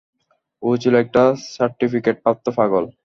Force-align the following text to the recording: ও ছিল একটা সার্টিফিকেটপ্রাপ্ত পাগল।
ও 0.63 0.69
ছিল 0.81 0.93
একটা 1.03 1.23
সার্টিফিকেটপ্রাপ্ত 1.49 2.45
পাগল। 2.57 2.83